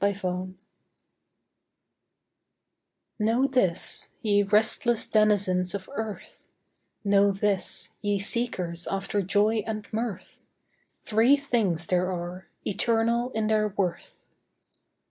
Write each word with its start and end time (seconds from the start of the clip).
THREE 0.01 0.15
THINGS 0.15 0.53
Know 3.19 3.45
this, 3.45 4.09
ye 4.23 4.41
restless 4.41 5.07
denizens 5.07 5.75
of 5.75 5.87
earth, 5.93 6.47
Know 7.03 7.29
this, 7.31 7.93
ye 8.01 8.17
seekers 8.17 8.87
after 8.87 9.21
joy 9.21 9.57
and 9.67 9.87
mirth, 9.93 10.41
Three 11.05 11.37
things 11.37 11.85
there 11.85 12.11
are, 12.11 12.47
eternal 12.65 13.29
in 13.35 13.45
their 13.45 13.67
worth. 13.67 14.25